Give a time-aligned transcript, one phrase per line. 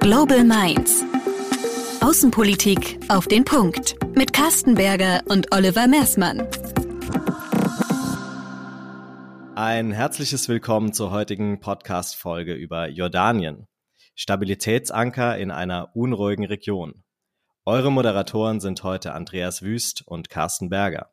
[0.00, 1.04] Global Minds.
[2.00, 3.96] Außenpolitik auf den Punkt.
[4.16, 6.48] Mit Carsten Berger und Oliver Mersmann.
[9.56, 13.68] Ein herzliches Willkommen zur heutigen Podcast-Folge über Jordanien.
[14.14, 17.04] Stabilitätsanker in einer unruhigen Region.
[17.66, 21.10] Eure Moderatoren sind heute Andreas Wüst und Carsten Berger.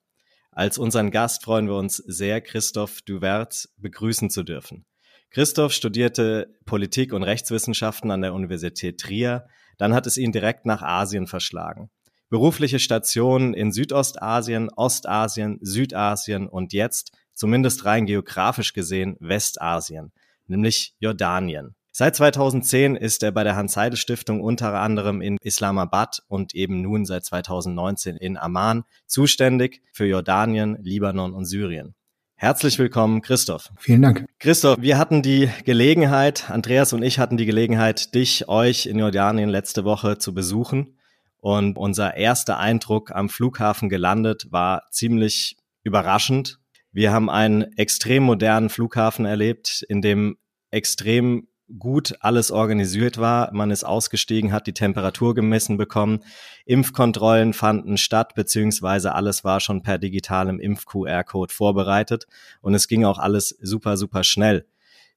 [0.51, 4.86] Als unseren Gast freuen wir uns sehr, Christoph Duvert begrüßen zu dürfen.
[5.29, 9.47] Christoph studierte Politik und Rechtswissenschaften an der Universität Trier.
[9.77, 11.89] Dann hat es ihn direkt nach Asien verschlagen.
[12.29, 20.11] Berufliche Stationen in Südostasien, Ostasien, Südasien und jetzt, zumindest rein geografisch gesehen, Westasien,
[20.47, 21.75] nämlich Jordanien.
[21.99, 27.25] Seit 2010 ist er bei der Hans-Heide-Stiftung unter anderem in Islamabad und eben nun seit
[27.25, 31.95] 2019 in Amman zuständig für Jordanien, Libanon und Syrien.
[32.39, 33.71] Herzlich willkommen, Christoph.
[33.79, 34.25] Vielen Dank.
[34.37, 39.49] Christoph, wir hatten die Gelegenheit, Andreas und ich hatten die Gelegenheit, dich, euch in Jordanien
[39.49, 40.99] letzte Woche zu besuchen.
[41.39, 46.59] Und unser erster Eindruck am Flughafen gelandet war ziemlich überraschend.
[46.91, 50.37] Wir haben einen extrem modernen Flughafen erlebt, in dem
[50.69, 51.47] extrem
[51.79, 53.53] gut alles organisiert war.
[53.53, 56.19] Man ist ausgestiegen, hat die Temperatur gemessen bekommen.
[56.65, 62.27] Impfkontrollen fanden statt, beziehungsweise alles war schon per digitalem Impf-QR-Code vorbereitet.
[62.61, 64.65] Und es ging auch alles super, super schnell.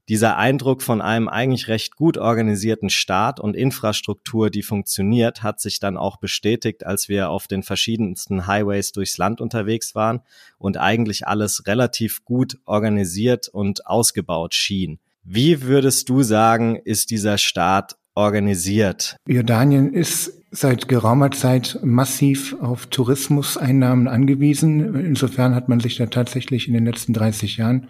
[0.09, 5.79] Dieser Eindruck von einem eigentlich recht gut organisierten Staat und Infrastruktur, die funktioniert, hat sich
[5.79, 10.23] dann auch bestätigt, als wir auf den verschiedensten Highways durchs Land unterwegs waren
[10.59, 14.99] und eigentlich alles relativ gut organisiert und ausgebaut schien.
[15.23, 19.17] Wie würdest du sagen, ist dieser Staat organisiert?
[19.27, 24.95] Jordanien ist seit geraumer Zeit massiv auf Tourismuseinnahmen angewiesen.
[24.97, 27.89] Insofern hat man sich da tatsächlich in den letzten 30 Jahren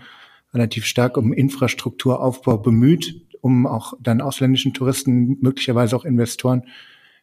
[0.53, 6.65] relativ stark um Infrastrukturaufbau bemüht, um auch dann ausländischen Touristen, möglicherweise auch Investoren,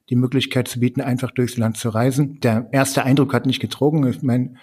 [0.10, 2.40] die Möglichkeit zu bieten, einfach durchs Land zu reisen.
[2.40, 4.08] Der erste Eindruck hat nicht getrogen.
[4.08, 4.56] Ich meine,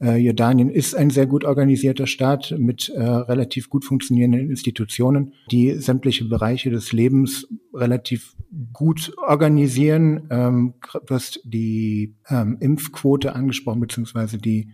[0.00, 5.74] äh, Jordanien ist ein sehr gut organisierter Staat mit äh, relativ gut funktionierenden Institutionen, die
[5.74, 8.36] sämtliche Bereiche des Lebens relativ
[8.72, 10.28] gut organisieren.
[10.30, 10.74] Ähm,
[11.06, 14.70] du hast die ähm, Impfquote angesprochen, beziehungsweise die,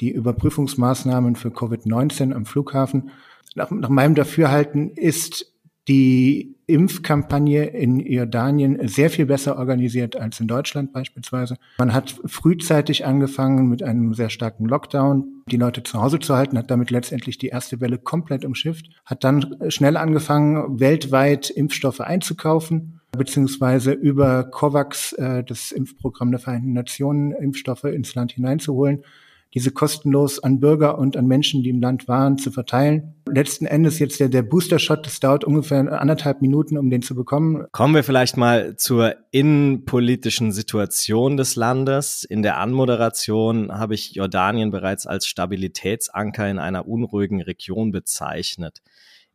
[0.00, 3.10] die Überprüfungsmaßnahmen für Covid-19 am Flughafen.
[3.56, 5.53] Nach, nach meinem Dafürhalten ist
[5.88, 11.56] die Impfkampagne in Jordanien sehr viel besser organisiert als in Deutschland beispielsweise.
[11.78, 16.56] Man hat frühzeitig angefangen mit einem sehr starken Lockdown, die Leute zu Hause zu halten,
[16.56, 23.00] hat damit letztendlich die erste Welle komplett umschifft, hat dann schnell angefangen, weltweit Impfstoffe einzukaufen
[23.16, 29.04] beziehungsweise über COVAX, äh, das Impfprogramm der Vereinten Nationen, Impfstoffe ins Land hineinzuholen
[29.54, 33.14] diese kostenlos an Bürger und an Menschen, die im Land waren, zu verteilen.
[33.30, 37.66] Letzten Endes jetzt der, der Booster-Shot, das dauert ungefähr anderthalb Minuten, um den zu bekommen.
[37.72, 42.24] Kommen wir vielleicht mal zur innenpolitischen Situation des Landes.
[42.24, 48.82] In der Anmoderation habe ich Jordanien bereits als Stabilitätsanker in einer unruhigen Region bezeichnet.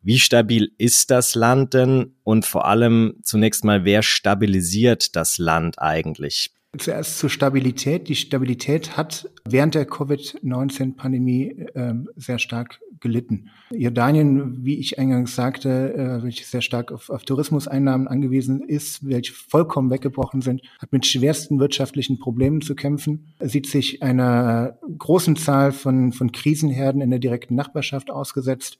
[0.01, 2.15] Wie stabil ist das Land denn?
[2.23, 6.51] Und vor allem zunächst mal, wer stabilisiert das Land eigentlich?
[6.77, 8.09] Zuerst zur Stabilität.
[8.09, 13.49] Die Stabilität hat während der Covid-19-Pandemie äh, sehr stark gelitten.
[13.71, 19.33] Jordanien, wie ich eingangs sagte, äh, welches sehr stark auf, auf Tourismuseinnahmen angewiesen ist, welche
[19.33, 25.71] vollkommen weggebrochen sind, hat mit schwersten wirtschaftlichen Problemen zu kämpfen, sieht sich einer großen Zahl
[25.71, 28.77] von, von Krisenherden in der direkten Nachbarschaft ausgesetzt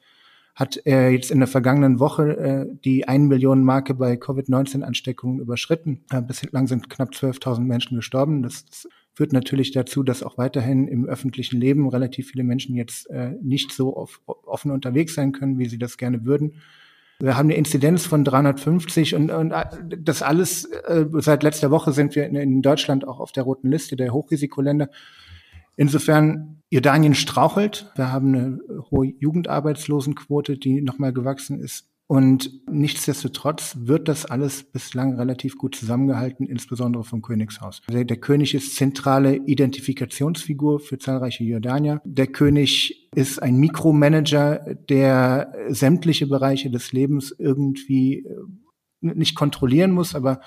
[0.56, 6.04] hat er jetzt in der vergangenen Woche äh, die 1 Millionen Marke bei Covid-19-Ansteckungen überschritten.
[6.12, 8.44] Äh, bislang sind knapp 12.000 Menschen gestorben.
[8.44, 8.88] Das, das,
[9.20, 13.74] führt natürlich dazu, dass auch weiterhin im öffentlichen Leben relativ viele Menschen jetzt äh, nicht
[13.74, 16.54] so auf, offen unterwegs sein können, wie sie das gerne würden.
[17.20, 19.66] Wir haben eine Inzidenz von 350 und, und äh,
[19.98, 23.70] das alles, äh, seit letzter Woche sind wir in, in Deutschland auch auf der roten
[23.70, 24.90] Liste der Hochrisikoländer.
[25.80, 27.90] Insofern, Jordanien strauchelt.
[27.96, 28.60] Wir haben eine
[28.92, 31.88] hohe Jugendarbeitslosenquote, die nochmal gewachsen ist.
[32.06, 37.82] Und nichtsdestotrotz wird das alles bislang relativ gut zusammengehalten, insbesondere vom Königshaus.
[37.90, 42.02] Der, der, König ist zentrale Identifikationsfigur für zahlreiche Jordanier.
[42.04, 48.34] Der König ist ein Mikromanager, der sämtliche Bereiche des Lebens irgendwie äh,
[49.00, 50.42] nicht kontrollieren muss, aber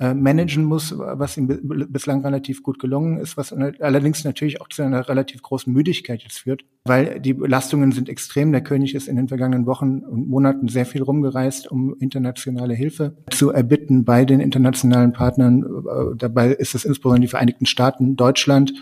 [0.00, 1.46] äh, managen muss, was ihm
[1.90, 6.38] bislang relativ gut gelungen ist, was allerdings natürlich auch zu einer relativ großen Müdigkeit jetzt
[6.38, 8.50] führt, weil die Belastungen sind extrem.
[8.50, 13.14] Der König ist in den vergangenen Wochen und Monaten sehr viel rumgereist, um internationale Hilfe
[13.30, 15.64] zu erbitten bei den internationalen Partnern.
[15.64, 18.72] Äh, dabei ist es insbesondere die Vereinigten Staaten, Deutschland,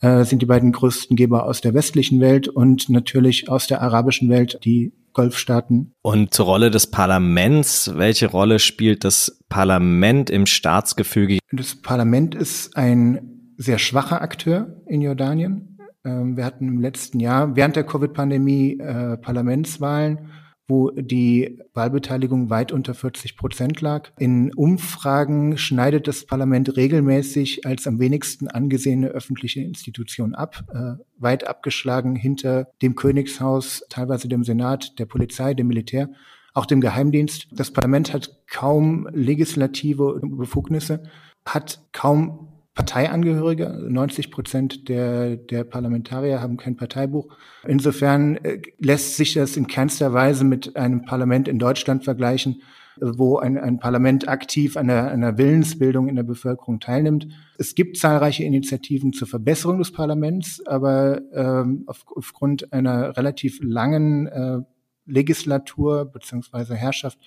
[0.00, 4.28] äh, sind die beiden größten Geber aus der westlichen Welt und natürlich aus der arabischen
[4.28, 5.94] Welt, die Golfstaaten.
[6.02, 11.38] Und zur Rolle des Parlaments, welche Rolle spielt das Parlament im Staatsgefüge?
[11.50, 15.78] Das Parlament ist ein sehr schwacher Akteur in Jordanien.
[16.04, 20.28] Ähm, wir hatten im letzten Jahr während der Covid-Pandemie äh, Parlamentswahlen
[20.68, 24.10] wo die Wahlbeteiligung weit unter 40 Prozent lag.
[24.18, 31.46] In Umfragen schneidet das Parlament regelmäßig als am wenigsten angesehene öffentliche Institution ab, äh, weit
[31.46, 36.10] abgeschlagen hinter dem Königshaus, teilweise dem Senat, der Polizei, dem Militär,
[36.52, 37.48] auch dem Geheimdienst.
[37.52, 41.02] Das Parlament hat kaum legislative Befugnisse,
[41.44, 43.68] hat kaum Parteiangehörige.
[43.88, 47.34] 90 Prozent der, der Parlamentarier haben kein Parteibuch.
[47.66, 52.62] Insofern äh, lässt sich das in keinster Weise mit einem Parlament in Deutschland vergleichen,
[53.00, 57.26] wo ein, ein Parlament aktiv an einer, einer Willensbildung in der Bevölkerung teilnimmt.
[57.58, 64.26] Es gibt zahlreiche Initiativen zur Verbesserung des Parlaments, aber ähm, auf, aufgrund einer relativ langen
[64.26, 64.58] äh,
[65.06, 67.18] Legislatur beziehungsweise Herrschaft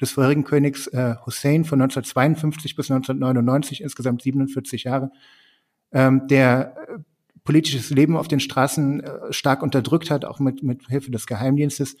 [0.00, 5.10] des vorherigen Königs äh, Hussein von 1952 bis 1999, insgesamt 47 Jahre,
[5.92, 6.98] ähm, der äh,
[7.44, 11.96] politisches Leben auf den Straßen äh, stark unterdrückt hat, auch mit, mit Hilfe des Geheimdienstes,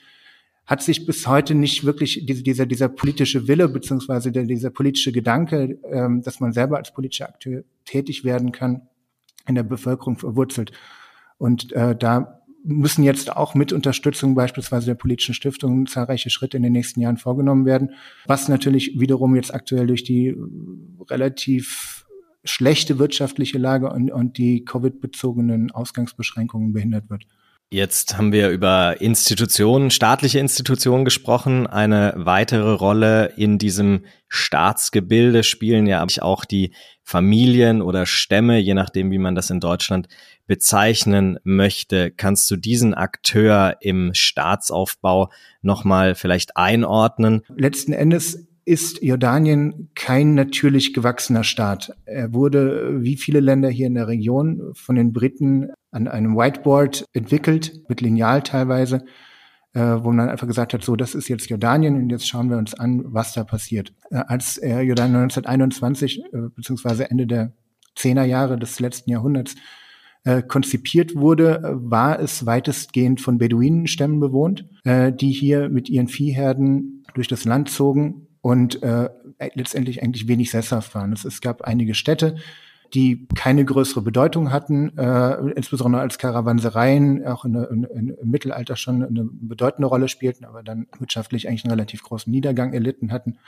[0.66, 5.78] hat sich bis heute nicht wirklich diese, dieser, dieser politische Wille beziehungsweise dieser politische Gedanke,
[5.90, 8.82] ähm, dass man selber als politischer Akteur tätig werden kann,
[9.46, 10.72] in der Bevölkerung verwurzelt.
[11.38, 12.37] Und äh, da
[12.68, 17.16] müssen jetzt auch mit Unterstützung beispielsweise der politischen Stiftungen zahlreiche Schritte in den nächsten Jahren
[17.16, 17.94] vorgenommen werden,
[18.26, 20.36] was natürlich wiederum jetzt aktuell durch die
[21.08, 22.06] relativ
[22.44, 27.24] schlechte wirtschaftliche Lage und, und die Covid-bezogenen Ausgangsbeschränkungen behindert wird.
[27.70, 31.66] Jetzt haben wir über Institutionen, staatliche Institutionen gesprochen.
[31.66, 36.72] Eine weitere Rolle in diesem Staatsgebilde spielen ja auch die
[37.02, 40.08] Familien oder Stämme, je nachdem, wie man das in Deutschland
[40.48, 42.10] bezeichnen möchte.
[42.10, 45.30] Kannst du diesen Akteur im Staatsaufbau
[45.62, 47.42] nochmal vielleicht einordnen?
[47.54, 51.92] Letzten Endes ist Jordanien kein natürlich gewachsener Staat.
[52.04, 57.04] Er wurde, wie viele Länder hier in der Region, von den Briten an einem Whiteboard
[57.12, 59.04] entwickelt, mit Lineal teilweise,
[59.72, 62.58] äh, wo man einfach gesagt hat, so, das ist jetzt Jordanien und jetzt schauen wir
[62.58, 63.94] uns an, was da passiert.
[64.10, 67.52] Äh, als Jordanien 1921, äh, beziehungsweise Ende der
[67.94, 69.56] Zehnerjahre des letzten Jahrhunderts,
[70.28, 77.02] äh, konzipiert wurde, war es weitestgehend von Beduinenstämmen bewohnt, äh, die hier mit ihren Viehherden
[77.14, 79.08] durch das Land zogen und äh,
[79.54, 81.14] letztendlich eigentlich wenig sesshaft waren.
[81.14, 82.36] Es, gab einige Städte,
[82.92, 89.02] die keine größere Bedeutung hatten, äh, insbesondere als Karawansereien auch in, in, im Mittelalter schon
[89.02, 93.38] eine bedeutende Rolle spielten, aber dann wirtschaftlich eigentlich einen relativ großen Niedergang erlitten hatten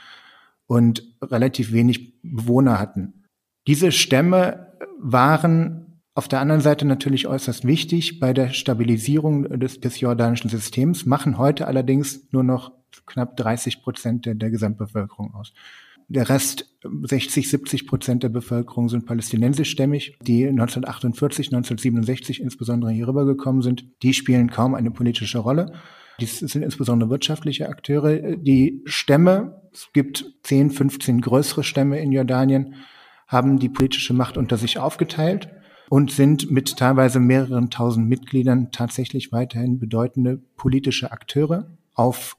[0.65, 3.25] und relativ wenig Bewohner hatten.
[3.67, 9.99] Diese Stämme waren auf der anderen Seite natürlich äußerst wichtig bei der Stabilisierung des, des
[9.99, 12.73] jordanischen Systems, machen heute allerdings nur noch
[13.05, 15.53] knapp 30 Prozent der, der Gesamtbevölkerung aus.
[16.09, 23.61] Der Rest, 60, 70 Prozent der Bevölkerung sind palästinensischstämmig, die 1948, 1967 insbesondere hier rübergekommen
[23.61, 23.85] sind.
[24.03, 25.71] Die spielen kaum eine politische Rolle.
[26.19, 28.35] Dies sind insbesondere wirtschaftliche Akteure.
[28.35, 32.75] Die Stämme, es gibt 10, 15 größere Stämme in Jordanien,
[33.27, 35.47] haben die politische Macht unter sich aufgeteilt
[35.91, 42.37] und sind mit teilweise mehreren tausend Mitgliedern tatsächlich weiterhin bedeutende politische Akteure auf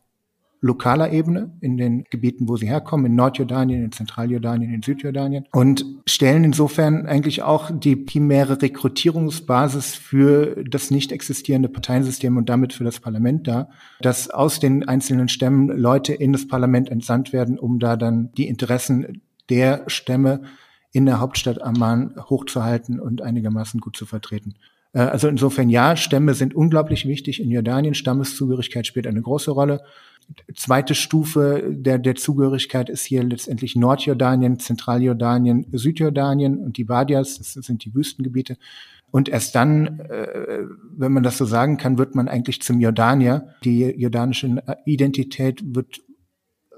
[0.62, 5.84] lokaler Ebene in den Gebieten, wo sie herkommen, in Nordjordanien, in Zentraljordanien, in Südjordanien und
[6.06, 12.84] stellen insofern eigentlich auch die primäre Rekrutierungsbasis für das nicht existierende Parteiensystem und damit für
[12.84, 13.68] das Parlament dar,
[14.00, 18.48] dass aus den einzelnen Stämmen Leute in das Parlament entsandt werden, um da dann die
[18.48, 20.40] Interessen der Stämme
[20.92, 24.54] in der Hauptstadt Amman hochzuhalten und einigermaßen gut zu vertreten.
[24.92, 27.94] Äh, also insofern ja, Stämme sind unglaublich wichtig in Jordanien.
[27.94, 29.82] Stammeszugehörigkeit spielt eine große Rolle.
[30.54, 37.52] Zweite Stufe der, der Zugehörigkeit ist hier letztendlich Nordjordanien, Zentraljordanien, Südjordanien und die Badias, das
[37.52, 38.56] sind die Wüstengebiete.
[39.10, 40.60] Und erst dann, äh,
[40.96, 43.48] wenn man das so sagen kann, wird man eigentlich zum Jordanier.
[43.64, 46.00] Die jordanische Identität wird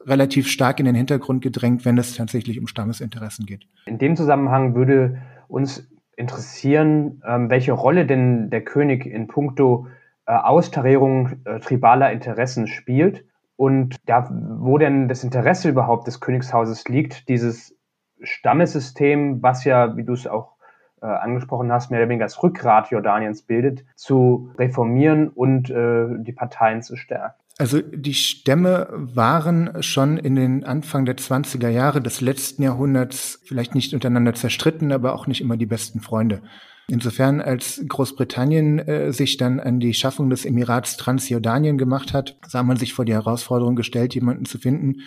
[0.06, 3.66] relativ stark in den Hintergrund gedrängt, wenn es tatsächlich um Stammesinteressen geht.
[3.86, 9.88] In dem Zusammenhang würde uns interessieren, ähm, welche Rolle denn der König in puncto
[10.26, 13.24] äh, Austarierung äh, tribaler Interessen spielt
[13.56, 17.76] und ja, wo denn das Interesse überhaupt des Königshauses liegt, dieses
[18.22, 20.54] Stammesystem, was ja, wie du es auch
[21.02, 26.32] äh, angesprochen hast, mehr oder weniger das Rückgrat Jordaniens bildet, zu reformieren und äh, die
[26.32, 27.43] Parteien zu stärken.
[27.56, 33.76] Also die Stämme waren schon in den Anfang der 20er Jahre des letzten Jahrhunderts vielleicht
[33.76, 36.42] nicht untereinander zerstritten, aber auch nicht immer die besten Freunde.
[36.88, 42.62] Insofern, als Großbritannien äh, sich dann an die Schaffung des Emirats Transjordanien gemacht hat, sah
[42.62, 45.00] man sich vor die Herausforderung gestellt, jemanden zu finden,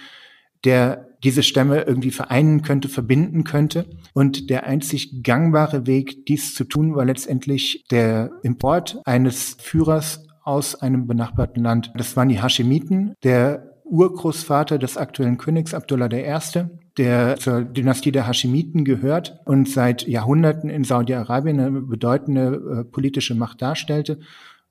[0.63, 3.85] der diese Stämme irgendwie vereinen könnte, verbinden könnte.
[4.13, 10.75] Und der einzig gangbare Weg, dies zu tun, war letztendlich der Import eines Führers aus
[10.75, 11.91] einem benachbarten Land.
[11.95, 13.13] Das waren die Haschemiten.
[13.23, 16.65] Der Urgroßvater des aktuellen Königs Abdullah I.,
[16.97, 23.35] der zur Dynastie der Haschemiten gehört und seit Jahrhunderten in Saudi-Arabien eine bedeutende äh, politische
[23.35, 24.19] Macht darstellte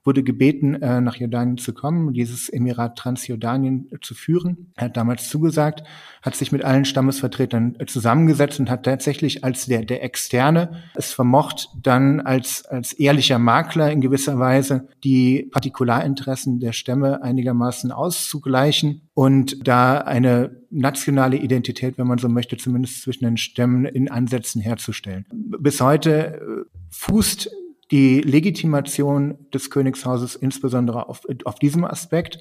[0.06, 4.72] wurde gebeten, äh, nach Jordanien zu kommen, dieses Emirat Transjordanien zu führen.
[4.76, 5.82] Er hat damals zugesagt,
[6.22, 11.70] hat sich mit allen Stammesvertretern zusammengesetzt und hat tatsächlich als der, der Externe es vermocht,
[11.82, 19.66] dann als, als ehrlicher Makler in gewisser Weise die Partikularinteressen der Stämme einigermaßen auszugleichen und
[19.66, 25.26] da eine nationale Identität, wenn man so möchte, zumindest zwischen den Stämmen in Ansätzen herzustellen.
[25.32, 27.50] Bis heute äh, fußt
[27.90, 32.40] die Legitimation des Königshauses insbesondere auf, auf diesem Aspekt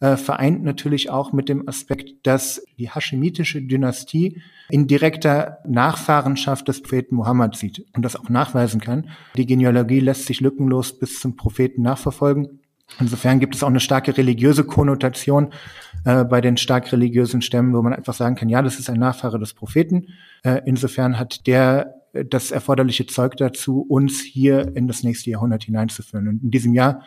[0.00, 4.40] äh, vereint natürlich auch mit dem Aspekt, dass die haschemitische Dynastie
[4.70, 9.10] in direkter Nachfahrenschaft des Propheten Mohammed sieht und das auch nachweisen kann.
[9.36, 12.60] Die Genealogie lässt sich lückenlos bis zum Propheten nachverfolgen.
[13.00, 15.52] Insofern gibt es auch eine starke religiöse Konnotation
[16.04, 18.98] äh, bei den stark religiösen Stämmen, wo man einfach sagen kann, ja, das ist ein
[18.98, 20.06] Nachfahre des Propheten.
[20.42, 26.28] Äh, insofern hat der das erforderliche Zeug dazu, uns hier in das nächste Jahrhundert hineinzuführen.
[26.28, 27.02] Und in diesem Jahr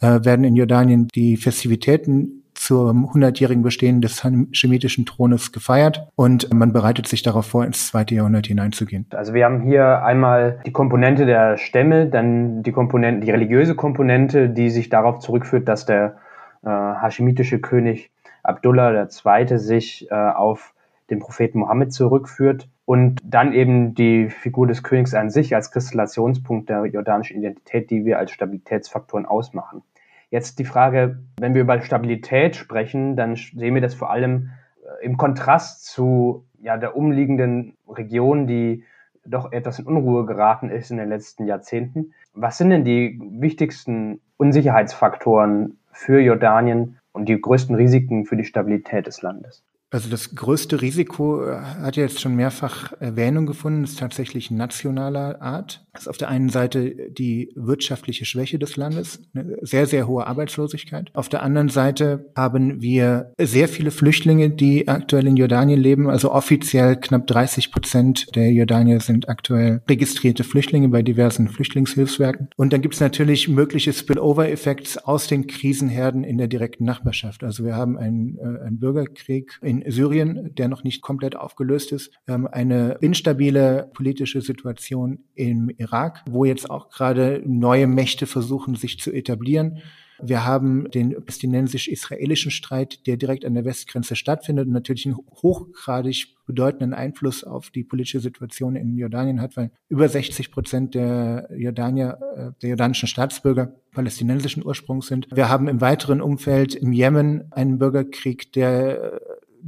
[0.00, 6.74] äh, werden in Jordanien die Festivitäten zum 100-jährigen Bestehen des schemitischen Thrones gefeiert und man
[6.74, 9.06] bereitet sich darauf vor, ins zweite Jahrhundert hineinzugehen.
[9.14, 14.50] Also wir haben hier einmal die Komponente der Stämme, dann die Komponente, die religiöse Komponente,
[14.50, 16.16] die sich darauf zurückführt, dass der
[16.62, 18.10] äh, haschemitische König
[18.42, 19.58] Abdullah II.
[19.58, 20.74] sich äh, auf
[21.10, 26.68] den Propheten Mohammed zurückführt und dann eben die Figur des Königs an sich als Kristallationspunkt
[26.68, 29.82] der jordanischen Identität, die wir als Stabilitätsfaktoren ausmachen.
[30.30, 34.50] Jetzt die Frage, wenn wir über Stabilität sprechen, dann sehen wir das vor allem
[34.82, 38.84] äh, im Kontrast zu ja, der umliegenden Region, die
[39.24, 42.14] doch etwas in Unruhe geraten ist in den letzten Jahrzehnten.
[42.32, 49.06] Was sind denn die wichtigsten Unsicherheitsfaktoren für Jordanien und die größten Risiken für die Stabilität
[49.06, 49.64] des Landes?
[49.90, 55.42] Also das größte Risiko äh, hat ja jetzt schon mehrfach Erwähnung gefunden, ist tatsächlich nationaler
[55.42, 55.84] Art.
[55.92, 60.26] Das ist auf der einen Seite die wirtschaftliche Schwäche des Landes, eine sehr, sehr hohe
[60.26, 61.10] Arbeitslosigkeit.
[61.14, 66.08] Auf der anderen Seite haben wir sehr viele Flüchtlinge, die aktuell in Jordanien leben.
[66.08, 72.50] Also offiziell knapp 30 Prozent der Jordanier sind aktuell registrierte Flüchtlinge bei diversen Flüchtlingshilfswerken.
[72.56, 77.42] Und dann gibt es natürlich mögliche Spillover-Effekte aus den Krisenherden in der direkten Nachbarschaft.
[77.42, 82.12] Also wir haben einen, äh, einen Bürgerkrieg in Syrien, der noch nicht komplett aufgelöst ist,
[82.26, 88.98] ähm, eine instabile politische Situation im Irak, wo jetzt auch gerade neue Mächte versuchen, sich
[88.98, 89.80] zu etablieren.
[90.22, 96.36] Wir haben den palästinensisch-israelischen Streit, der direkt an der Westgrenze stattfindet und natürlich einen hochgradig
[96.46, 102.18] bedeutenden Einfluss auf die politische Situation in Jordanien hat, weil über 60 Prozent der Jordanier,
[102.36, 105.28] äh, der jordanischen Staatsbürger palästinensischen Ursprungs sind.
[105.32, 109.20] Wir haben im weiteren Umfeld im Jemen einen Bürgerkrieg, der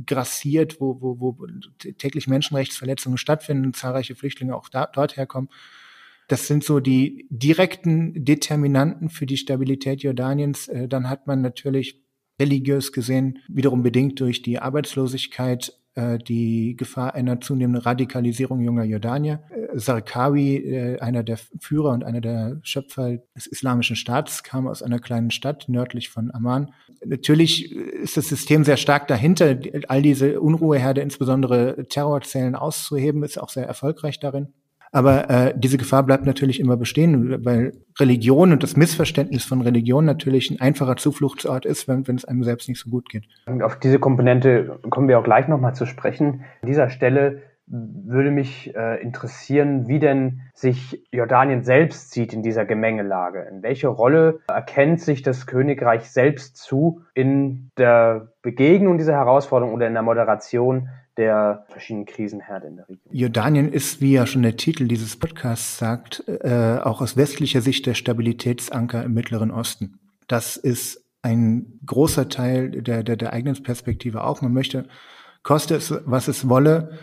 [0.07, 1.47] grassiert, wo, wo, wo
[1.99, 5.49] täglich Menschenrechtsverletzungen stattfinden und zahlreiche Flüchtlinge auch da, dort herkommen.
[6.29, 10.69] Das sind so die direkten Determinanten für die Stabilität Jordaniens.
[10.69, 12.03] Äh, dann hat man natürlich
[12.41, 19.43] religiös gesehen, wiederum bedingt durch die Arbeitslosigkeit, die Gefahr einer zunehmenden Radikalisierung junger Jordanier.
[19.51, 24.99] Äh, Sarkawi, einer der Führer und einer der Schöpfer des Islamischen Staats, kam aus einer
[24.99, 26.73] kleinen Stadt nördlich von Amman.
[27.05, 29.59] Natürlich ist das System sehr stark dahinter,
[29.89, 34.49] all diese Unruheherde, insbesondere Terrorzellen auszuheben, ist auch sehr erfolgreich darin.
[34.93, 40.05] Aber äh, diese Gefahr bleibt natürlich immer bestehen, weil Religion und das Missverständnis von Religion
[40.05, 43.25] natürlich ein einfacher Zufluchtsort ist, wenn, wenn es einem selbst nicht so gut geht.
[43.47, 46.45] Und auf diese Komponente kommen wir auch gleich nochmal zu sprechen.
[46.61, 52.67] An dieser Stelle würde mich äh, interessieren, wie denn sich Jordanien selbst sieht in dieser
[52.67, 53.47] Gemengelage.
[53.51, 59.87] In welche Rolle erkennt sich das Königreich selbst zu in der Begegnung dieser Herausforderung oder
[59.87, 63.15] in der Moderation der verschiedenen Krisenherde in der Region.
[63.15, 67.87] Jordanien ist, wie ja schon der Titel dieses Podcasts sagt, äh, auch aus westlicher Sicht
[67.87, 69.99] der Stabilitätsanker im Mittleren Osten.
[70.27, 74.41] Das ist ein großer Teil der, der, der eigenen Perspektive auch.
[74.43, 74.87] Man möchte,
[75.43, 76.99] koste es, was es wolle,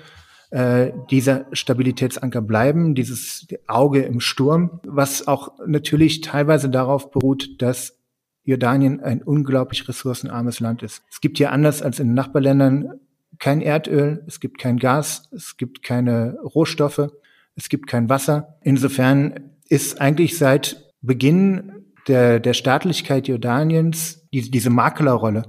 [0.52, 8.00] äh, dieser Stabilitätsanker bleiben, dieses Auge im Sturm, was auch natürlich teilweise darauf beruht, dass
[8.44, 11.04] Jordanien ein unglaublich ressourcenarmes Land ist.
[11.12, 13.00] Es gibt hier anders als in Nachbarländern
[13.40, 17.10] kein Erdöl, es gibt kein Gas, es gibt keine Rohstoffe,
[17.56, 18.58] es gibt kein Wasser.
[18.62, 25.44] Insofern ist eigentlich seit Beginn der, der Staatlichkeit Jordaniens die, diese Maklerrolle,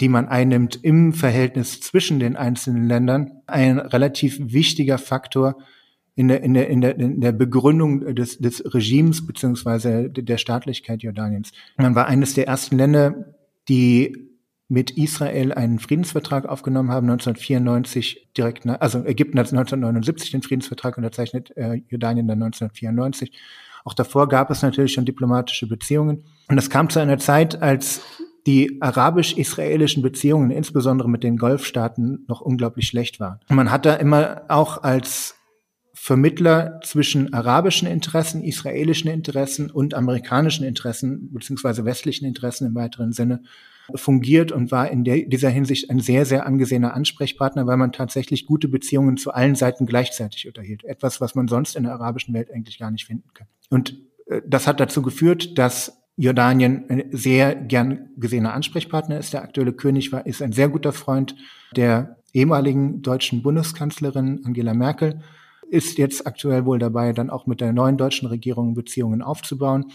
[0.00, 5.56] die man einnimmt im Verhältnis zwischen den einzelnen Ländern, ein relativ wichtiger Faktor
[6.16, 11.02] in der, in der, in der, in der Begründung des, des Regimes beziehungsweise der Staatlichkeit
[11.02, 11.52] Jordaniens.
[11.76, 13.34] Man war eines der ersten Länder,
[13.68, 14.33] die
[14.74, 21.56] mit Israel einen Friedensvertrag aufgenommen haben, 1994 direkt, also Ägypten hat 1979 den Friedensvertrag unterzeichnet,
[21.56, 23.30] äh, Jordanien dann 1994.
[23.84, 26.24] Auch davor gab es natürlich schon diplomatische Beziehungen.
[26.48, 28.00] Und das kam zu einer Zeit, als
[28.46, 33.38] die arabisch-israelischen Beziehungen, insbesondere mit den Golfstaaten, noch unglaublich schlecht waren.
[33.48, 35.36] Man hat da immer auch als
[35.92, 43.42] Vermittler zwischen arabischen Interessen, israelischen Interessen und amerikanischen Interessen, beziehungsweise westlichen Interessen im weiteren Sinne,
[43.94, 48.46] fungiert und war in der, dieser Hinsicht ein sehr, sehr angesehener Ansprechpartner, weil man tatsächlich
[48.46, 50.84] gute Beziehungen zu allen Seiten gleichzeitig unterhielt.
[50.84, 53.46] Etwas, was man sonst in der arabischen Welt eigentlich gar nicht finden kann.
[53.70, 59.32] Und äh, das hat dazu geführt, dass Jordanien ein sehr gern gesehener Ansprechpartner ist.
[59.32, 61.34] Der aktuelle König war, ist ein sehr guter Freund
[61.74, 65.20] der ehemaligen deutschen Bundeskanzlerin Angela Merkel,
[65.70, 69.86] ist jetzt aktuell wohl dabei, dann auch mit der neuen deutschen Regierung Beziehungen aufzubauen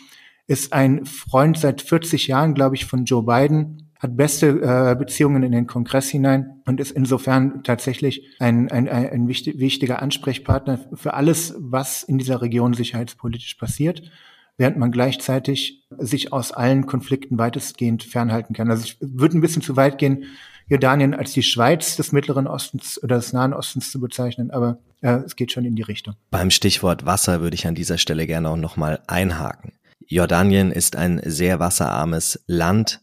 [0.50, 5.44] ist ein Freund seit 40 Jahren, glaube ich, von Joe Biden, hat beste äh, Beziehungen
[5.44, 11.14] in den Kongress hinein und ist insofern tatsächlich ein, ein, ein, wichtig, wichtiger Ansprechpartner für
[11.14, 14.10] alles, was in dieser Region sicherheitspolitisch passiert,
[14.58, 18.72] während man gleichzeitig sich aus allen Konflikten weitestgehend fernhalten kann.
[18.72, 20.26] Also ich würde ein bisschen zu weit gehen,
[20.68, 25.20] Jordanien als die Schweiz des Mittleren Ostens oder des Nahen Ostens zu bezeichnen, aber äh,
[25.26, 26.16] es geht schon in die Richtung.
[26.32, 29.74] Beim Stichwort Wasser würde ich an dieser Stelle gerne auch nochmal einhaken.
[30.12, 33.02] Jordanien ist ein sehr wasserarmes Land.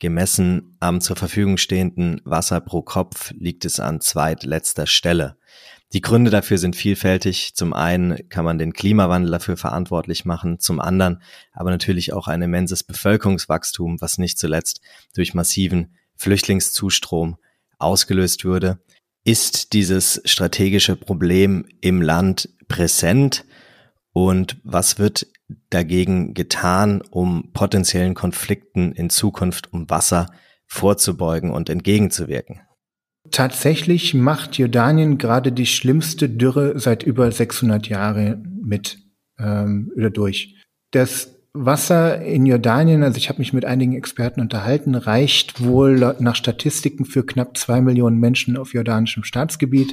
[0.00, 5.36] Gemessen am zur Verfügung stehenden Wasser pro Kopf liegt es an zweitletzter Stelle.
[5.92, 7.54] Die Gründe dafür sind vielfältig.
[7.54, 11.22] Zum einen kann man den Klimawandel dafür verantwortlich machen, zum anderen
[11.52, 14.80] aber natürlich auch ein immenses Bevölkerungswachstum, was nicht zuletzt
[15.14, 17.36] durch massiven Flüchtlingszustrom
[17.78, 18.80] ausgelöst würde.
[19.22, 23.44] Ist dieses strategische Problem im Land präsent
[24.12, 25.28] und was wird
[25.70, 30.30] dagegen getan, um potenziellen Konflikten in Zukunft um Wasser
[30.66, 32.60] vorzubeugen und entgegenzuwirken?
[33.30, 38.98] Tatsächlich macht Jordanien gerade die schlimmste Dürre seit über 600 Jahren mit
[39.38, 40.54] ähm, oder durch.
[40.90, 46.36] Das Wasser in Jordanien, also ich habe mich mit einigen Experten unterhalten, reicht wohl nach
[46.36, 49.92] Statistiken für knapp zwei Millionen Menschen auf jordanischem Staatsgebiet.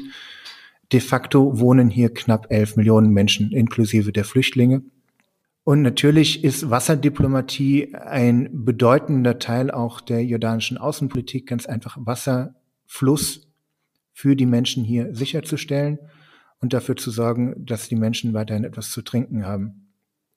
[0.92, 4.84] De facto wohnen hier knapp elf Millionen Menschen inklusive der Flüchtlinge.
[5.66, 13.48] Und natürlich ist Wasserdiplomatie ein bedeutender Teil auch der jordanischen Außenpolitik, ganz einfach Wasserfluss
[14.14, 15.98] für die Menschen hier sicherzustellen
[16.62, 19.92] und dafür zu sorgen, dass die Menschen weiterhin etwas zu trinken haben.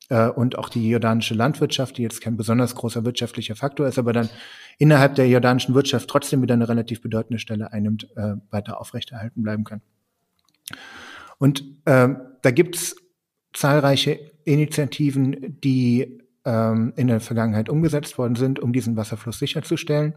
[0.08, 4.14] Äh, und auch die jordanische Landwirtschaft, die jetzt kein besonders großer wirtschaftlicher Faktor ist, aber
[4.14, 4.30] dann
[4.78, 9.64] innerhalb der jordanischen Wirtschaft trotzdem wieder eine relativ bedeutende Stelle einnimmt, äh, weiter aufrechterhalten bleiben
[9.64, 9.82] kann.
[11.36, 12.08] Und äh,
[12.40, 12.96] da gibt's
[13.52, 20.14] zahlreiche Initiativen, die ähm, in der Vergangenheit umgesetzt worden sind, um diesen Wasserfluss sicherzustellen.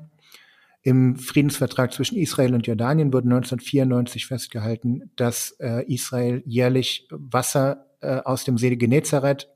[0.83, 8.17] Im Friedensvertrag zwischen Israel und Jordanien wurde 1994 festgehalten, dass äh, Israel jährlich Wasser äh,
[8.23, 9.47] aus dem See Genezareth,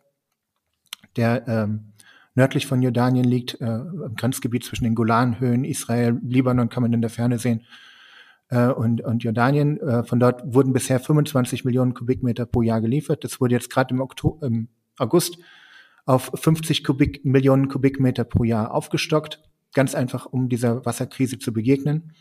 [1.15, 1.93] der ähm,
[2.35, 7.01] nördlich von Jordanien liegt, äh, im Grenzgebiet zwischen den Golanhöhen, Israel, Libanon kann man in
[7.01, 7.63] der Ferne sehen,
[8.49, 9.79] äh, und, und Jordanien.
[9.79, 13.23] Äh, von dort wurden bisher 25 Millionen Kubikmeter pro Jahr geliefert.
[13.23, 15.37] Das wurde jetzt gerade im, Oktober, im August
[16.05, 19.41] auf 50 Kubik, Millionen Kubikmeter pro Jahr aufgestockt.
[19.73, 22.13] Ganz einfach, um dieser Wasserkrise zu begegnen.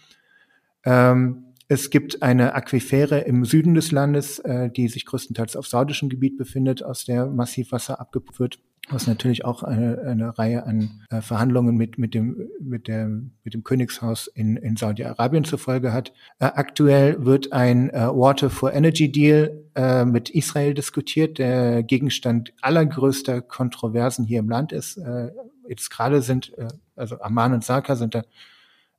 [0.84, 6.08] Ähm, es gibt eine Aquifere im Süden des Landes, äh, die sich größtenteils auf saudischem
[6.08, 8.58] Gebiet befindet, aus der massiv Wasser abgepumpt wird
[8.90, 13.55] was natürlich auch eine, eine Reihe an äh, Verhandlungen mit, mit, dem, mit, der, mit
[13.55, 16.12] dem Königshaus in, in Saudi-Arabien zur Folge hat.
[16.38, 22.53] Äh, aktuell wird ein äh, Water for Energy Deal äh, mit Israel diskutiert, der Gegenstand
[22.61, 24.99] allergrößter Kontroversen hier im Land ist.
[24.99, 25.31] Äh,
[25.68, 28.23] jetzt gerade sind, äh, also Amman und Saka sind da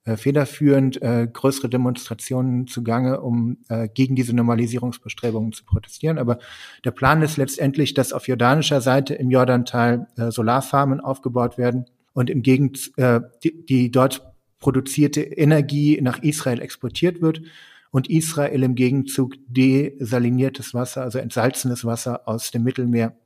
[0.06, 6.18] äh, federführend äh, größere Demonstrationen zugange, um äh, gegen diese Normalisierungsbestrebungen zu protestieren.
[6.18, 6.38] Aber
[6.84, 12.30] der Plan ist letztendlich, dass auf jordanischer Seite im Jordantal äh, Solarfarmen aufgebaut werden und
[12.30, 17.42] im Gegend äh, die, die dort produzierte Energie nach Israel exportiert wird
[17.90, 23.16] und Israel im Gegenzug desaliniertes Wasser, also entsalzenes Wasser aus dem Mittelmeer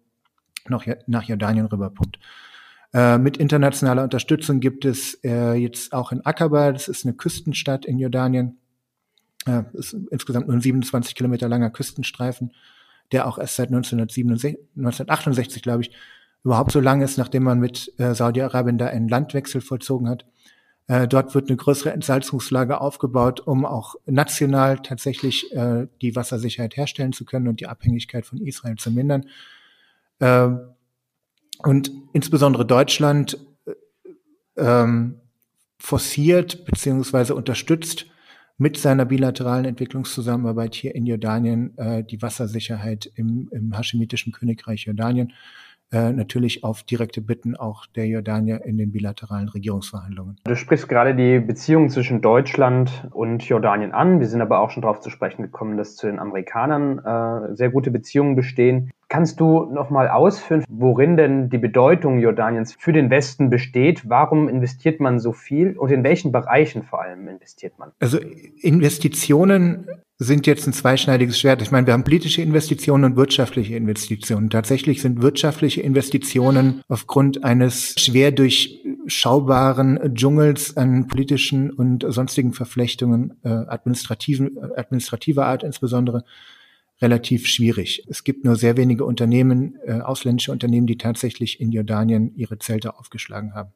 [0.69, 2.19] noch nach Jordanien rüberpumpt.
[2.93, 7.85] Äh, mit internationaler Unterstützung gibt es äh, jetzt auch in Aqaba, das ist eine Küstenstadt
[7.85, 8.59] in Jordanien,
[9.47, 12.53] äh, ist insgesamt nur ein 27 Kilometer langer Küstenstreifen,
[13.13, 15.93] der auch erst seit 1967, 1968, glaube ich,
[16.43, 20.25] überhaupt so lang ist, nachdem man mit äh, Saudi-Arabien da einen Landwechsel vollzogen hat.
[20.89, 27.13] Äh, dort wird eine größere Entsalzungslage aufgebaut, um auch national tatsächlich äh, die Wassersicherheit herstellen
[27.13, 29.27] zu können und die Abhängigkeit von Israel zu mindern.
[30.19, 30.49] Äh,
[31.65, 33.73] und insbesondere Deutschland äh,
[34.57, 35.21] ähm,
[35.79, 38.07] forciert beziehungsweise unterstützt
[38.59, 45.33] mit seiner bilateralen Entwicklungszusammenarbeit hier in Jordanien äh, die Wassersicherheit im, im Haschemitischen Königreich Jordanien
[45.93, 50.37] äh, natürlich auf direkte Bitten auch der Jordanier in den bilateralen Regierungsverhandlungen.
[50.45, 54.21] Du sprichst gerade die Beziehung zwischen Deutschland und Jordanien an.
[54.21, 57.71] Wir sind aber auch schon darauf zu sprechen gekommen, dass zu den Amerikanern äh, sehr
[57.71, 58.93] gute Beziehungen bestehen.
[59.11, 64.09] Kannst du nochmal ausführen, worin denn die Bedeutung Jordaniens für den Westen besteht?
[64.09, 67.91] Warum investiert man so viel und in welchen Bereichen vor allem investiert man?
[67.99, 68.19] Also
[68.61, 71.61] Investitionen sind jetzt ein zweischneidiges Schwert.
[71.61, 74.49] Ich meine, wir haben politische Investitionen und wirtschaftliche Investitionen.
[74.49, 83.49] Tatsächlich sind wirtschaftliche Investitionen aufgrund eines schwer durchschaubaren Dschungels an politischen und sonstigen Verflechtungen äh,
[83.49, 86.23] administrativen, administrativer Art insbesondere
[87.01, 88.05] relativ schwierig.
[88.09, 92.99] Es gibt nur sehr wenige Unternehmen, äh, ausländische Unternehmen, die tatsächlich in Jordanien ihre Zelte
[92.99, 93.73] aufgeschlagen haben.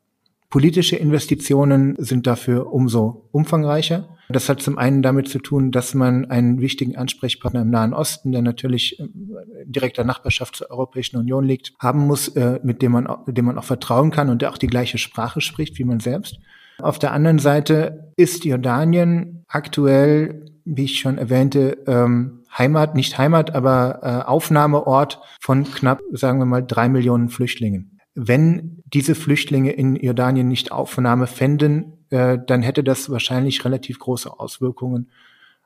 [0.54, 4.08] Politische Investitionen sind dafür umso umfangreicher.
[4.28, 8.30] Das hat zum einen damit zu tun, dass man einen wichtigen Ansprechpartner im Nahen Osten,
[8.30, 9.34] der natürlich in
[9.64, 13.64] direkter Nachbarschaft zur Europäischen Union liegt, haben muss, äh, mit dem man, dem man auch
[13.64, 16.38] vertrauen kann und der auch die gleiche Sprache spricht wie man selbst.
[16.78, 23.54] Auf der anderen Seite ist Jordanien aktuell, wie ich schon erwähnte, ähm, Heimat, nicht Heimat,
[23.54, 28.00] aber äh, Aufnahmeort von knapp, sagen wir mal, drei Millionen Flüchtlingen.
[28.14, 34.38] Wenn diese Flüchtlinge in Jordanien nicht Aufnahme fänden, äh, dann hätte das wahrscheinlich relativ große
[34.38, 35.10] Auswirkungen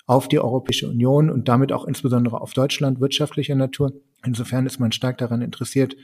[0.06, 3.92] auf die Europäische Union und damit auch insbesondere auf Deutschland wirtschaftlicher Natur.
[4.24, 5.94] Insofern ist man stark daran interessiert,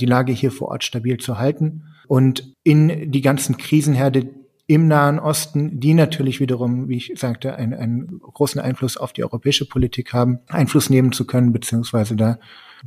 [0.00, 4.30] die Lage hier vor Ort stabil zu halten und in die ganzen Krisenherde,
[4.74, 9.22] im Nahen Osten, die natürlich wiederum, wie ich sagte, einen, einen großen Einfluss auf die
[9.22, 12.38] europäische Politik haben, Einfluss nehmen zu können, beziehungsweise da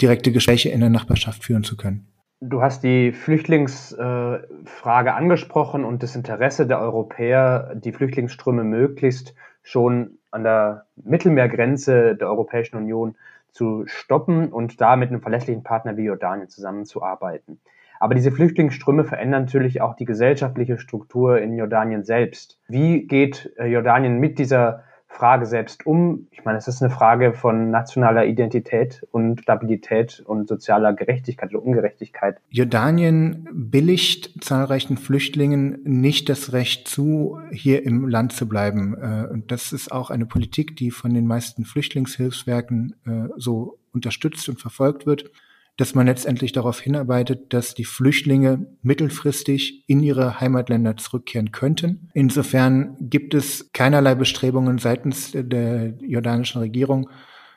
[0.02, 2.08] direkte Gespräche in der Nachbarschaft führen zu können.
[2.42, 10.44] Du hast die Flüchtlingsfrage angesprochen und das Interesse der Europäer, die Flüchtlingsströme möglichst schon an
[10.44, 13.16] der Mittelmeergrenze der Europäischen Union
[13.52, 17.60] zu stoppen und da mit einem verlässlichen Partner wie Jordanien zusammenzuarbeiten.
[18.00, 22.60] Aber diese Flüchtlingsströme verändern natürlich auch die gesellschaftliche Struktur in Jordanien selbst.
[22.68, 26.28] Wie geht äh, Jordanien mit dieser Frage selbst um?
[26.32, 31.64] Ich meine, es ist eine Frage von nationaler Identität und Stabilität und sozialer Gerechtigkeit oder
[31.64, 32.38] Ungerechtigkeit.
[32.50, 38.96] Jordanien billigt zahlreichen Flüchtlingen nicht das Recht zu, hier im Land zu bleiben.
[39.00, 44.50] Äh, und das ist auch eine Politik, die von den meisten Flüchtlingshilfswerken äh, so unterstützt
[44.50, 45.32] und verfolgt wird
[45.78, 52.10] dass man letztendlich darauf hinarbeitet, dass die Flüchtlinge mittelfristig in ihre Heimatländer zurückkehren könnten.
[52.14, 57.10] Insofern gibt es keinerlei Bestrebungen seitens der jordanischen Regierung,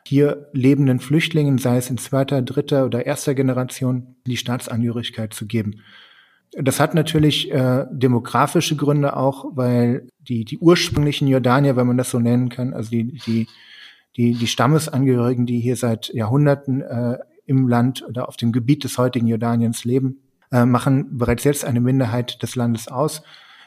[0.05, 5.83] hier lebenden Flüchtlingen, sei es in zweiter, dritter oder erster Generation, die Staatsangehörigkeit zu geben.
[6.53, 12.11] Das hat natürlich äh, demografische Gründe auch, weil die, die ursprünglichen Jordanier, wenn man das
[12.11, 13.49] so nennen kann, also die, die,
[14.17, 18.99] die, die Stammesangehörigen, die hier seit Jahrhunderten äh, im Land oder auf dem Gebiet des
[18.99, 20.21] heutigen Jordaniens leben,
[20.53, 23.23] äh, machen bereits jetzt eine Minderheit des Landes aus.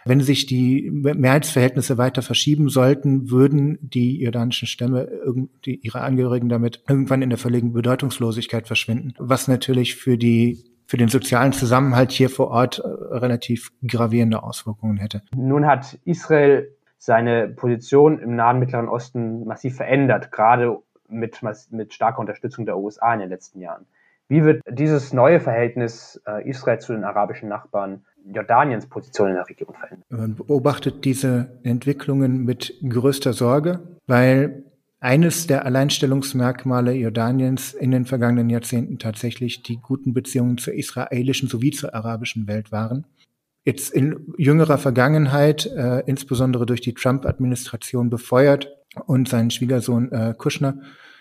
[0.05, 6.81] Wenn sich die Mehrheitsverhältnisse weiter verschieben sollten, würden die jordanischen Stämme irgendwie ihre Angehörigen damit
[6.87, 12.29] irgendwann in der völligen Bedeutungslosigkeit verschwinden, was natürlich für die für den sozialen Zusammenhalt hier
[12.29, 15.21] vor Ort äh, relativ gravierende Auswirkungen hätte.
[15.33, 20.79] Nun hat Israel seine Position im Nahen Mittleren Osten massiv verändert, gerade
[21.11, 23.85] mit, mit starker Unterstützung der USA in den letzten Jahren.
[24.27, 29.49] Wie wird dieses neue Verhältnis äh, Israel zu den arabischen Nachbarn Jordaniens Position in der
[29.49, 30.05] Region verändern?
[30.09, 34.63] Man beobachtet diese Entwicklungen mit größter Sorge, weil
[35.01, 41.71] eines der Alleinstellungsmerkmale Jordaniens in den vergangenen Jahrzehnten tatsächlich die guten Beziehungen zur israelischen sowie
[41.71, 43.05] zur arabischen Welt waren.
[43.65, 48.69] Jetzt in jüngerer Vergangenheit, äh, insbesondere durch die Trump-Administration befeuert,
[49.05, 50.77] und seinen Schwiegersohn äh, Kushner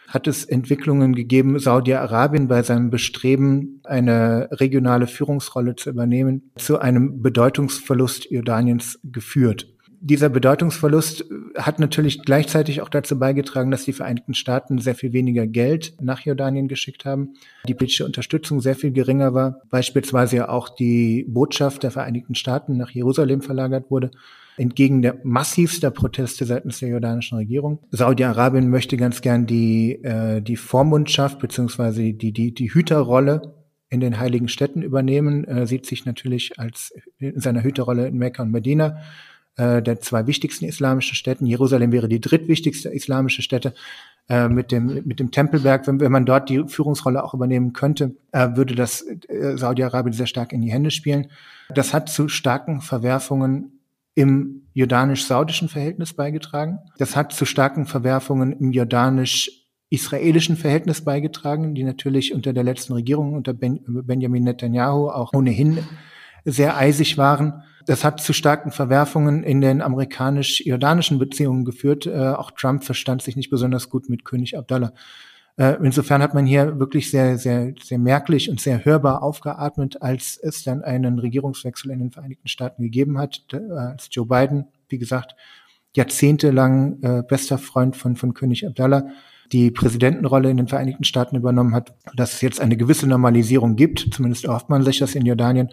[0.09, 7.23] hat es Entwicklungen gegeben, Saudi-Arabien bei seinem Bestreben, eine regionale Führungsrolle zu übernehmen, zu einem
[7.23, 9.73] Bedeutungsverlust Jordaniens geführt.
[10.03, 15.47] Dieser Bedeutungsverlust hat natürlich gleichzeitig auch dazu beigetragen, dass die Vereinigten Staaten sehr viel weniger
[15.47, 17.35] Geld nach Jordanien geschickt haben,
[17.69, 22.91] die politische Unterstützung sehr viel geringer war, beispielsweise auch die Botschaft der Vereinigten Staaten nach
[22.91, 24.11] Jerusalem verlagert wurde
[24.57, 27.79] entgegen der massivster Proteste seitens der jordanischen Regierung.
[27.93, 33.55] Saudi-Arabien möchte ganz gern die, äh, die Vormundschaft beziehungsweise die, die, die Hüterrolle
[33.89, 38.43] in den heiligen Städten übernehmen, äh, sieht sich natürlich als in seiner Hüterrolle in Mekka
[38.43, 38.99] und Medina
[39.61, 41.45] äh, der zwei wichtigsten islamischen Städten.
[41.45, 43.75] Jerusalem wäre die drittwichtigste islamische Stätte
[44.29, 45.87] äh, mit dem mit dem Tempelberg.
[45.87, 50.27] Wenn, wenn man dort die Führungsrolle auch übernehmen könnte, äh, würde das äh, Saudi-Arabien sehr
[50.27, 51.27] stark in die Hände spielen.
[51.75, 53.81] Das hat zu starken Verwerfungen
[54.15, 56.79] im jordanisch-saudischen Verhältnis beigetragen.
[56.97, 63.35] Das hat zu starken Verwerfungen im jordanisch-israelischen Verhältnis beigetragen, die natürlich unter der letzten Regierung,
[63.35, 65.81] unter ben Benjamin Netanyahu, auch ohnehin
[66.47, 67.63] sehr eisig waren.
[67.87, 72.07] Das hat zu starken Verwerfungen in den amerikanisch-jordanischen Beziehungen geführt.
[72.07, 74.93] Äh, auch Trump verstand sich nicht besonders gut mit König Abdallah.
[75.57, 80.39] Äh, insofern hat man hier wirklich sehr, sehr, sehr merklich und sehr hörbar aufgeatmet, als
[80.43, 83.43] es dann einen Regierungswechsel in den Vereinigten Staaten gegeben hat,
[83.77, 85.35] als Joe Biden, wie gesagt,
[85.97, 89.09] jahrzehntelang äh, bester Freund von, von König Abdallah,
[89.53, 94.09] die Präsidentenrolle in den Vereinigten Staaten übernommen hat, dass es jetzt eine gewisse Normalisierung gibt,
[94.13, 95.71] zumindest erhofft man sich das in Jordanien,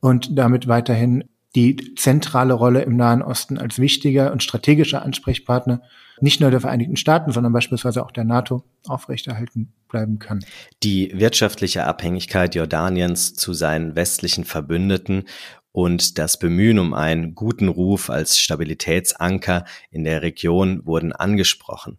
[0.00, 1.24] und damit weiterhin
[1.56, 5.82] die zentrale Rolle im Nahen Osten als wichtiger und strategischer Ansprechpartner
[6.20, 10.44] nicht nur der Vereinigten Staaten, sondern beispielsweise auch der NATO aufrechterhalten bleiben kann.
[10.82, 15.24] Die wirtschaftliche Abhängigkeit Jordaniens zu seinen westlichen Verbündeten
[15.72, 21.98] und das Bemühen um einen guten Ruf als Stabilitätsanker in der Region wurden angesprochen.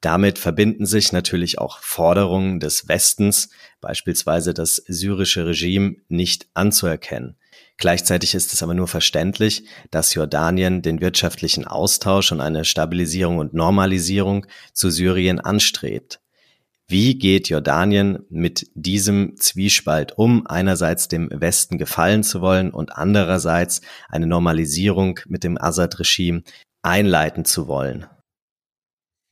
[0.00, 3.50] Damit verbinden sich natürlich auch Forderungen des Westens,
[3.80, 7.36] beispielsweise das syrische Regime nicht anzuerkennen.
[7.82, 13.54] Gleichzeitig ist es aber nur verständlich, dass Jordanien den wirtschaftlichen Austausch und eine Stabilisierung und
[13.54, 16.20] Normalisierung zu Syrien anstrebt.
[16.86, 23.80] Wie geht Jordanien mit diesem Zwiespalt um, einerseits dem Westen gefallen zu wollen und andererseits
[24.08, 26.44] eine Normalisierung mit dem Assad-Regime
[26.82, 28.06] einleiten zu wollen?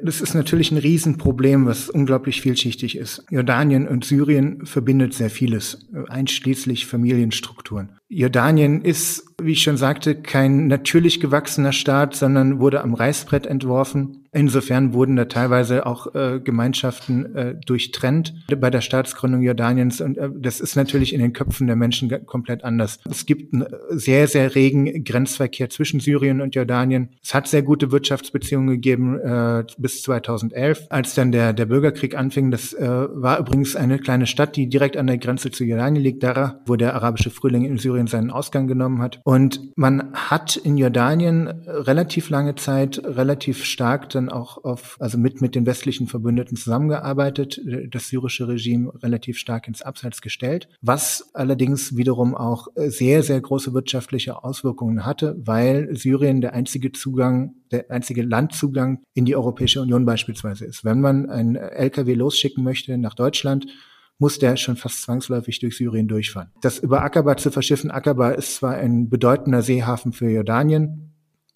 [0.02, 3.24] Das ist natürlich ein Riesenproblem, was unglaublich vielschichtig ist.
[3.30, 7.90] Jordanien und Syrien verbindet sehr vieles, einschließlich Familienstrukturen.
[8.08, 14.19] Jordanien ist, wie ich schon sagte, kein natürlich gewachsener Staat, sondern wurde am Reißbrett entworfen.
[14.32, 20.00] Insofern wurden da teilweise auch äh, Gemeinschaften äh, durchtrennt bei der Staatsgründung Jordaniens.
[20.00, 23.00] Und äh, das ist natürlich in den Köpfen der Menschen komplett anders.
[23.10, 27.10] Es gibt einen sehr, sehr regen Grenzverkehr zwischen Syrien und Jordanien.
[27.22, 32.52] Es hat sehr gute Wirtschaftsbeziehungen gegeben äh, bis 2011, als dann der, der Bürgerkrieg anfing.
[32.52, 36.22] Das äh, war übrigens eine kleine Stadt, die direkt an der Grenze zu Jordanien liegt,
[36.22, 39.20] Dara, wo der arabische Frühling in Syrien seinen Ausgang genommen hat.
[39.24, 45.40] Und man hat in Jordanien relativ lange Zeit relativ stark dann auch auf, also mit,
[45.40, 51.96] mit den westlichen Verbündeten zusammengearbeitet, das syrische Regime relativ stark ins Abseits gestellt, was allerdings
[51.96, 58.22] wiederum auch sehr, sehr große wirtschaftliche Auswirkungen hatte, weil Syrien der einzige Zugang der einzige
[58.22, 60.84] Landzugang in die Europäische Union beispielsweise ist.
[60.84, 63.66] Wenn man ein LKW losschicken möchte nach Deutschland,
[64.18, 66.50] muss der schon fast zwangsläufig durch Syrien durchfahren.
[66.60, 71.09] Das über Aqaba zu verschiffen, Aqaba ist zwar ein bedeutender Seehafen für Jordanien,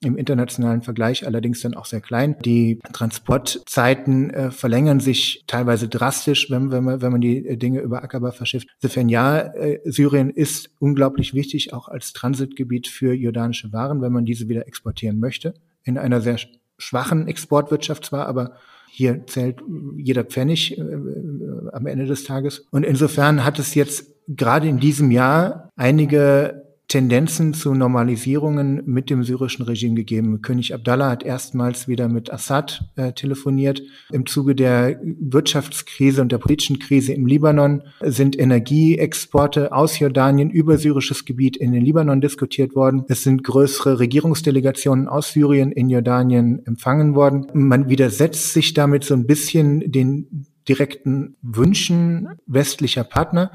[0.05, 2.37] im internationalen Vergleich allerdings dann auch sehr klein.
[2.45, 7.81] Die Transportzeiten äh, verlängern sich teilweise drastisch, wenn, wenn, man, wenn man die äh, Dinge
[7.81, 8.69] über Aqaba verschifft.
[8.81, 14.25] Insofern ja, äh, Syrien ist unglaublich wichtig, auch als Transitgebiet für jordanische Waren, wenn man
[14.25, 15.55] diese wieder exportieren möchte.
[15.85, 16.39] In einer sehr
[16.79, 18.57] schwachen Exportwirtschaft zwar, aber
[18.91, 19.61] hier zählt
[19.97, 22.61] jeder Pfennig äh, äh, am Ende des Tages.
[22.71, 26.64] Und insofern hat es jetzt gerade in diesem Jahr einige
[26.95, 30.43] Tendenzen zu Normalisierungen mit dem syrischen Regime gegeben.
[30.43, 33.83] König Abdallah hat erstmals wieder mit Assad äh, telefoniert.
[34.13, 40.79] Im Zuge der Wirtschaftskrise und der politischen Krise im Libanon sind Energieexporte aus Jordanien über
[40.79, 43.05] syrisches Gebiet in den Libanon diskutiert worden.
[43.09, 47.49] Es sind größere Regierungsdelegationen aus Syrien in Jordanien empfangen worden.
[47.55, 53.51] Man widersetzt sich damit so ein bisschen den direkten Wünschen westlicher Partner.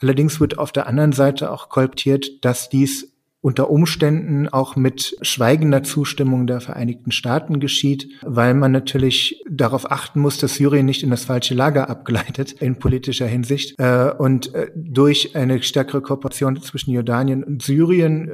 [0.00, 3.12] Allerdings wird auf der anderen Seite auch kolptiert, dass dies
[3.46, 10.18] unter Umständen auch mit schweigender Zustimmung der Vereinigten Staaten geschieht, weil man natürlich darauf achten
[10.18, 13.78] muss, dass Syrien nicht in das falsche Lager abgleitet in politischer Hinsicht.
[13.78, 18.32] Äh, und äh, durch eine stärkere Kooperation zwischen Jordanien und Syrien äh,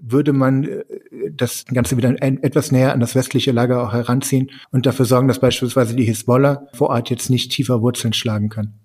[0.00, 0.66] würde man
[1.30, 5.40] das Ganze wieder etwas näher an das westliche Lager auch heranziehen und dafür sorgen, dass
[5.40, 8.83] beispielsweise die Hisbollah vor Ort jetzt nicht tiefer Wurzeln schlagen kann.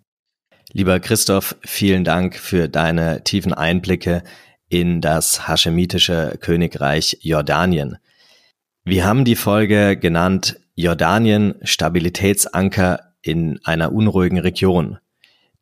[0.72, 4.22] Lieber Christoph, vielen Dank für deine tiefen Einblicke
[4.70, 7.98] in das haschemitische Königreich Jordanien.
[8.86, 15.00] Wir haben die Folge genannt Jordanien Stabilitätsanker in einer unruhigen Region.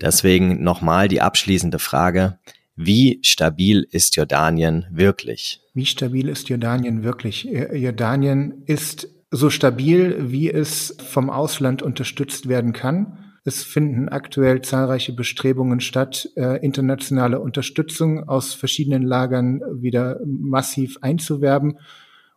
[0.02, 2.38] Deswegen nochmal die abschließende Frage.
[2.76, 5.62] Wie stabil ist Jordanien wirklich?
[5.74, 7.46] Wie stabil ist Jordanien wirklich?
[7.46, 13.24] Jordanien ist so stabil, wie es vom Ausland unterstützt werden kann.
[13.47, 21.77] Es finden aktuell zahlreiche Bestrebungen statt, äh, internationale Unterstützung aus verschiedenen Lagern wieder massiv einzuwerben.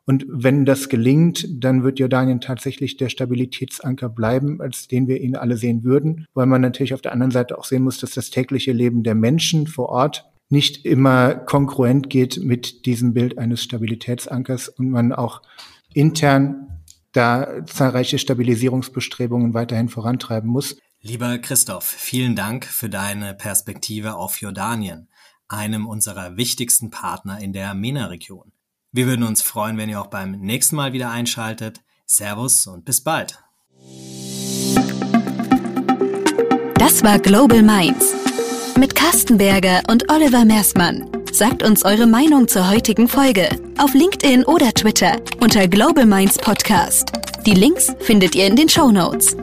[0.07, 5.35] Und wenn das gelingt, dann wird Jordanien tatsächlich der Stabilitätsanker bleiben, als den wir ihn
[5.35, 8.31] alle sehen würden, weil man natürlich auf der anderen Seite auch sehen muss, dass das
[8.31, 14.69] tägliche Leben der Menschen vor Ort nicht immer kongruent geht mit diesem Bild eines Stabilitätsankers
[14.69, 15.43] und man auch
[15.93, 16.69] intern
[17.11, 20.77] da zahlreiche Stabilisierungsbestrebungen weiterhin vorantreiben muss.
[21.03, 25.09] Lieber Christoph, vielen Dank für deine Perspektive auf Jordanien,
[25.49, 28.53] einem unserer wichtigsten Partner in der MENA-Region.
[28.93, 31.81] Wir würden uns freuen, wenn ihr auch beim nächsten Mal wieder einschaltet.
[32.05, 33.43] Servus und bis bald.
[36.75, 38.15] Das war Global Minds
[38.79, 41.11] mit Carsten Berger und Oliver Mersmann.
[41.33, 47.11] Sagt uns eure Meinung zur heutigen Folge auf LinkedIn oder Twitter unter Global Minds Podcast.
[47.47, 49.35] Die Links findet ihr in den Show Notes.